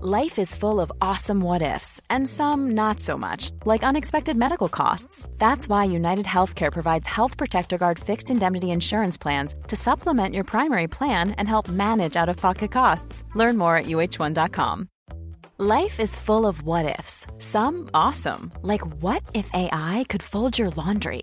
Life 0.00 0.38
is 0.38 0.54
full 0.54 0.80
of 0.80 0.92
awesome 1.00 1.40
what 1.40 1.60
ifs, 1.60 2.00
and 2.08 2.28
some 2.28 2.70
not 2.70 3.00
so 3.00 3.18
much, 3.18 3.50
like 3.64 3.82
unexpected 3.82 4.36
medical 4.36 4.68
costs. 4.68 5.28
That's 5.38 5.68
why 5.68 5.86
United 5.86 6.24
Healthcare 6.24 6.70
provides 6.70 7.08
Health 7.08 7.36
Protector 7.36 7.78
Guard 7.78 7.98
fixed 7.98 8.30
indemnity 8.30 8.70
insurance 8.70 9.18
plans 9.18 9.56
to 9.66 9.74
supplement 9.74 10.36
your 10.36 10.44
primary 10.44 10.86
plan 10.86 11.32
and 11.32 11.48
help 11.48 11.68
manage 11.68 12.14
out 12.14 12.28
of 12.28 12.36
pocket 12.36 12.70
costs. 12.70 13.24
Learn 13.34 13.58
more 13.58 13.76
at 13.76 13.86
uh1.com. 13.86 14.88
Life 15.58 15.98
is 15.98 16.14
full 16.14 16.46
of 16.46 16.62
what 16.62 16.96
ifs, 17.00 17.26
some 17.38 17.90
awesome, 17.92 18.52
like 18.62 18.86
what 19.02 19.24
if 19.34 19.50
AI 19.52 20.04
could 20.08 20.22
fold 20.22 20.56
your 20.56 20.70
laundry? 20.70 21.22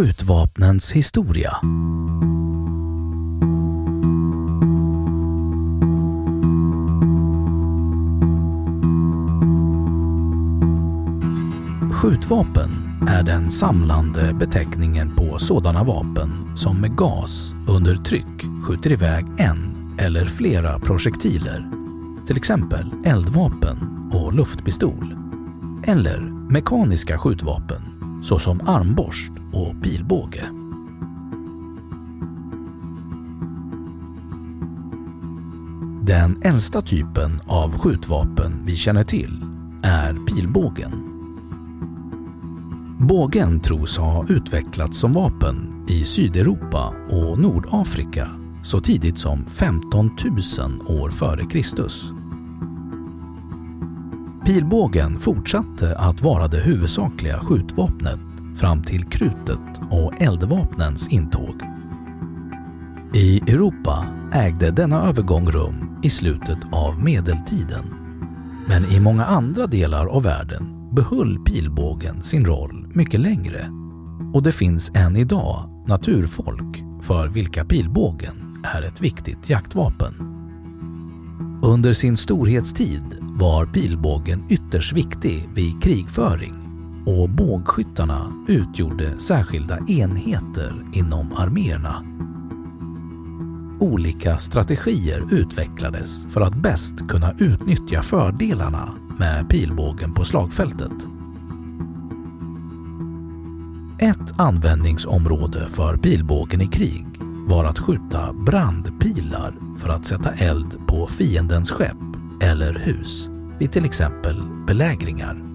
Skjutvapnens 0.00 0.92
historia. 0.92 1.56
Skjutvapen 11.92 12.70
är 13.08 13.22
den 13.22 13.50
samlande 13.50 14.34
beteckningen 14.34 15.16
på 15.16 15.38
sådana 15.38 15.84
vapen 15.84 16.56
som 16.56 16.80
med 16.80 16.96
gas 16.96 17.54
under 17.68 17.96
tryck 17.96 18.44
skjuter 18.62 18.92
iväg 18.92 19.26
en 19.38 19.94
eller 19.98 20.24
flera 20.24 20.78
projektiler, 20.78 21.70
till 22.26 22.36
exempel 22.36 22.92
eldvapen 23.04 24.10
och 24.12 24.32
luftpistol, 24.32 25.16
eller 25.86 26.20
mekaniska 26.50 27.18
skjutvapen 27.18 27.82
såsom 28.22 28.60
armborst 28.60 29.32
och 29.60 29.82
pilbåge. 29.82 30.50
Den 36.02 36.42
äldsta 36.42 36.82
typen 36.82 37.40
av 37.46 37.78
skjutvapen 37.78 38.62
vi 38.64 38.76
känner 38.76 39.04
till 39.04 39.44
är 39.82 40.14
pilbågen. 40.14 40.92
Bågen 42.98 43.60
tros 43.60 43.98
ha 43.98 44.26
utvecklats 44.28 44.98
som 44.98 45.12
vapen 45.12 45.84
i 45.88 46.04
Sydeuropa 46.04 46.94
och 47.10 47.38
Nordafrika 47.38 48.28
så 48.62 48.80
tidigt 48.80 49.18
som 49.18 49.44
15 49.44 50.10
000 50.58 51.00
år 51.00 51.10
före 51.10 51.46
Kristus. 51.46 52.12
Pilbågen 54.44 55.18
fortsatte 55.18 55.96
att 55.98 56.22
vara 56.22 56.48
det 56.48 56.60
huvudsakliga 56.60 57.38
skjutvapnet 57.38 58.20
fram 58.56 58.82
till 58.82 59.04
krutet 59.04 59.80
och 59.90 60.22
eldvapnens 60.22 61.08
intåg. 61.08 61.62
I 63.14 63.38
Europa 63.38 64.04
ägde 64.32 64.70
denna 64.70 65.02
övergång 65.02 65.50
rum 65.50 65.98
i 66.02 66.10
slutet 66.10 66.58
av 66.72 67.04
medeltiden. 67.04 67.84
Men 68.66 68.84
i 68.84 69.00
många 69.00 69.24
andra 69.24 69.66
delar 69.66 70.06
av 70.06 70.22
världen 70.22 70.94
behöll 70.94 71.38
pilbågen 71.38 72.22
sin 72.22 72.44
roll 72.44 72.86
mycket 72.94 73.20
längre 73.20 73.70
och 74.34 74.42
det 74.42 74.52
finns 74.52 74.90
än 74.94 75.16
idag 75.16 75.84
naturfolk 75.86 76.84
för 77.02 77.28
vilka 77.28 77.64
pilbågen 77.64 78.64
är 78.64 78.82
ett 78.82 79.00
viktigt 79.00 79.50
jaktvapen. 79.50 80.14
Under 81.62 81.92
sin 81.92 82.16
storhetstid 82.16 83.02
var 83.20 83.66
pilbågen 83.66 84.44
ytterst 84.48 84.92
viktig 84.92 85.48
vid 85.54 85.82
krigföring 85.82 86.59
och 87.10 87.28
bågskyttarna 87.28 88.32
utgjorde 88.48 89.18
särskilda 89.18 89.78
enheter 89.88 90.84
inom 90.92 91.32
arméerna. 91.32 92.04
Olika 93.80 94.38
strategier 94.38 95.24
utvecklades 95.30 96.26
för 96.30 96.40
att 96.40 96.54
bäst 96.54 97.08
kunna 97.08 97.34
utnyttja 97.38 98.02
fördelarna 98.02 98.94
med 99.18 99.48
pilbågen 99.48 100.14
på 100.14 100.24
slagfältet. 100.24 100.92
Ett 103.98 104.40
användningsområde 104.40 105.68
för 105.68 105.96
pilbågen 105.96 106.60
i 106.60 106.66
krig 106.66 107.06
var 107.46 107.64
att 107.64 107.78
skjuta 107.78 108.32
brandpilar 108.32 109.54
för 109.78 109.88
att 109.88 110.04
sätta 110.04 110.32
eld 110.32 110.86
på 110.86 111.06
fiendens 111.06 111.70
skepp 111.70 111.96
eller 112.40 112.74
hus 112.74 113.28
vid 113.58 113.72
till 113.72 113.84
exempel 113.84 114.42
belägringar. 114.66 115.49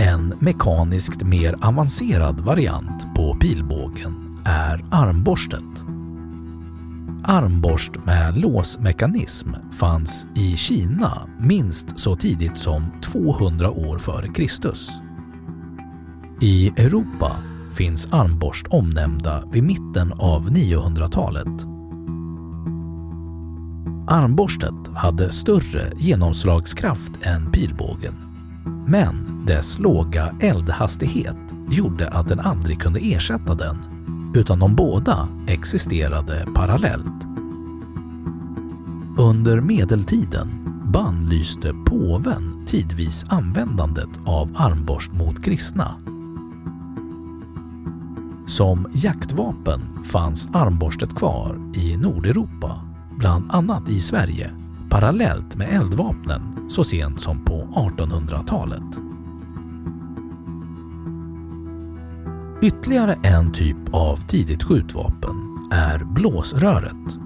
En 0.00 0.34
mekaniskt 0.38 1.22
mer 1.22 1.56
avancerad 1.60 2.40
variant 2.40 3.14
på 3.14 3.34
pilbågen 3.34 4.40
är 4.44 4.84
armborstet. 4.90 5.84
Armborst 7.24 7.92
med 8.04 8.38
låsmekanism 8.38 9.50
fanns 9.72 10.26
i 10.34 10.56
Kina 10.56 11.28
minst 11.38 11.98
så 11.98 12.16
tidigt 12.16 12.58
som 12.58 12.82
200 13.02 13.70
år 13.70 13.98
före 13.98 14.28
Kristus. 14.28 14.90
I 16.40 16.68
Europa 16.68 17.32
finns 17.74 18.08
armborst 18.12 18.66
omnämnda 18.70 19.44
vid 19.52 19.62
mitten 19.62 20.12
av 20.12 20.50
900-talet. 20.50 21.66
Armborstet 24.08 24.88
hade 24.94 25.32
större 25.32 25.92
genomslagskraft 25.96 27.12
än 27.22 27.52
pilbågen 27.52 28.14
men 28.88 29.27
dess 29.48 29.78
låga 29.78 30.34
eldhastighet 30.40 31.54
gjorde 31.70 32.08
att 32.08 32.28
den 32.28 32.40
aldrig 32.40 32.80
kunde 32.80 33.00
ersätta 33.00 33.54
den 33.54 33.76
utan 34.34 34.58
de 34.58 34.74
båda 34.74 35.28
existerade 35.46 36.46
parallellt. 36.54 37.24
Under 39.18 39.60
medeltiden 39.60 40.48
bannlyste 40.92 41.74
påven 41.86 42.66
tidvis 42.66 43.24
användandet 43.28 44.08
av 44.24 44.50
armborst 44.56 45.12
mot 45.12 45.44
kristna. 45.44 45.94
Som 48.46 48.88
jaktvapen 48.92 49.80
fanns 50.04 50.48
armborstet 50.52 51.14
kvar 51.14 51.72
i 51.74 51.96
Nordeuropa, 51.96 52.80
bland 53.18 53.50
annat 53.50 53.88
i 53.88 54.00
Sverige, 54.00 54.50
parallellt 54.90 55.56
med 55.56 55.68
eldvapnen 55.68 56.42
så 56.70 56.84
sent 56.84 57.20
som 57.20 57.44
på 57.44 57.68
1800-talet. 57.74 59.08
Ytterligare 62.62 63.16
en 63.22 63.52
typ 63.52 63.76
av 63.90 64.16
tidigt 64.16 64.62
skjutvapen 64.62 65.68
är 65.72 66.04
blåsröret. 66.04 67.18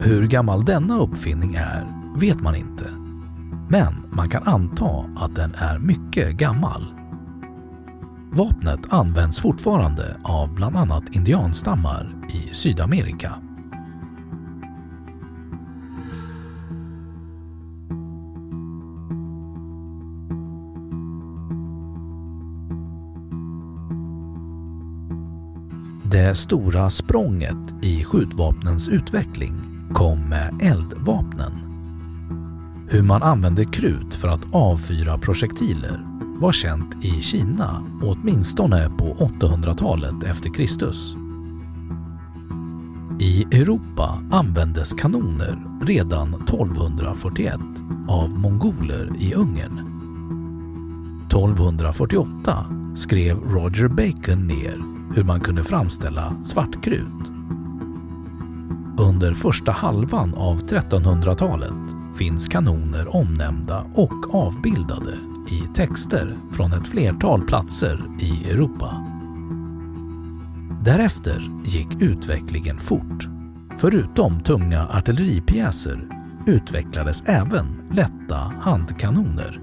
Hur 0.00 0.26
gammal 0.26 0.64
denna 0.64 0.98
uppfinning 0.98 1.54
är 1.54 1.86
vet 2.16 2.40
man 2.40 2.54
inte, 2.56 2.90
men 3.68 3.94
man 4.10 4.30
kan 4.30 4.42
anta 4.42 5.04
att 5.16 5.36
den 5.36 5.54
är 5.54 5.78
mycket 5.78 6.36
gammal. 6.36 6.94
Vapnet 8.32 8.80
används 8.88 9.40
fortfarande 9.40 10.16
av 10.22 10.54
bland 10.54 10.76
annat 10.76 11.04
indianstammar 11.10 12.14
i 12.30 12.54
Sydamerika. 12.54 13.32
Det 26.24 26.34
stora 26.34 26.90
språnget 26.90 27.74
i 27.82 28.04
skjutvapnens 28.04 28.88
utveckling 28.88 29.54
kom 29.92 30.28
med 30.28 30.58
eldvapnen. 30.62 31.52
Hur 32.88 33.02
man 33.02 33.22
använde 33.22 33.64
krut 33.64 34.14
för 34.14 34.28
att 34.28 34.46
avfyra 34.52 35.18
projektiler 35.18 36.04
var 36.40 36.52
känt 36.52 37.04
i 37.04 37.20
Kina 37.20 37.84
åtminstone 38.02 38.90
på 38.98 39.14
800-talet 39.14 40.24
efter 40.24 40.54
Kristus. 40.54 41.16
I 43.20 43.42
Europa 43.42 44.22
användes 44.30 44.92
kanoner 44.92 45.64
redan 45.86 46.34
1241 46.34 47.60
av 48.08 48.30
mongoler 48.30 49.12
i 49.18 49.34
Ungern. 49.34 49.78
1248 51.26 52.66
skrev 52.94 53.36
Roger 53.36 53.88
Bacon 53.88 54.46
ner 54.46 54.93
hur 55.14 55.24
man 55.24 55.40
kunde 55.40 55.64
framställa 55.64 56.36
svartkrut. 56.42 57.30
Under 58.98 59.34
första 59.34 59.72
halvan 59.72 60.34
av 60.34 60.62
1300-talet 60.62 61.94
finns 62.18 62.48
kanoner 62.48 63.16
omnämnda 63.16 63.86
och 63.94 64.34
avbildade 64.34 65.18
i 65.50 65.74
texter 65.74 66.38
från 66.52 66.72
ett 66.72 66.86
flertal 66.86 67.46
platser 67.46 68.04
i 68.20 68.50
Europa. 68.50 69.04
Därefter 70.80 71.50
gick 71.64 72.02
utvecklingen 72.02 72.80
fort. 72.80 73.28
Förutom 73.76 74.40
tunga 74.40 74.86
artilleripjäser 74.86 76.08
utvecklades 76.46 77.22
även 77.26 77.82
lätta 77.92 78.52
handkanoner, 78.60 79.60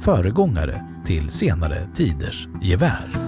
föregångare 0.00 0.86
till 1.04 1.30
senare 1.30 1.88
tiders 1.94 2.48
gevär. 2.62 3.27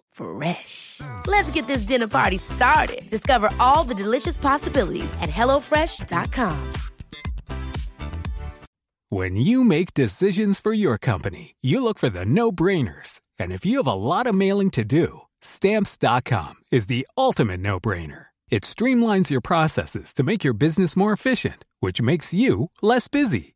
Fresh. 0.21 1.01
Let's 1.27 1.51
get 1.51 1.67
this 1.67 1.83
dinner 1.83 2.07
party 2.07 2.37
started. 2.37 3.09
Discover 3.09 3.49
all 3.59 3.83
the 3.83 3.95
delicious 3.95 4.37
possibilities 4.37 5.11
at 5.21 5.29
hellofresh.com. 5.29 6.73
When 9.09 9.35
you 9.35 9.65
make 9.65 9.93
decisions 9.93 10.61
for 10.61 10.71
your 10.71 10.97
company, 10.97 11.55
you 11.59 11.83
look 11.83 11.99
for 11.99 12.07
the 12.07 12.23
no 12.23 12.49
brainers. 12.51 13.19
And 13.37 13.51
if 13.51 13.65
you 13.65 13.77
have 13.77 13.87
a 13.87 13.93
lot 13.93 14.25
of 14.25 14.33
mailing 14.33 14.69
to 14.71 14.85
do, 14.85 15.23
stamps.com 15.41 16.55
is 16.71 16.85
the 16.85 17.05
ultimate 17.17 17.59
no 17.59 17.77
brainer. 17.79 18.27
It 18.49 18.63
streamlines 18.63 19.29
your 19.29 19.41
processes 19.41 20.13
to 20.13 20.23
make 20.23 20.45
your 20.45 20.53
business 20.53 20.95
more 20.95 21.11
efficient, 21.11 21.65
which 21.81 22.01
makes 22.01 22.33
you 22.33 22.69
less 22.81 23.09
busy. 23.09 23.55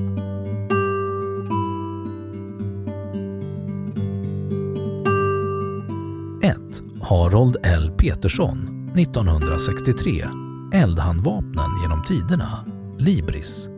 Harold 7.11 7.57
L. 7.63 7.91
Petersson 7.97 8.89
1963 8.95 10.25
Eldhandvapnen 10.73 11.81
genom 11.81 12.03
tiderna. 12.03 12.65
Libris. 12.99 13.69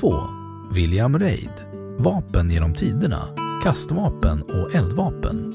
2. 0.00 0.14
William 0.74 1.18
Reid. 1.18 1.52
Vapen 1.98 2.50
genom 2.50 2.74
tiderna. 2.74 3.28
Kastvapen 3.62 4.42
och 4.42 4.74
eldvapen. 4.74 5.54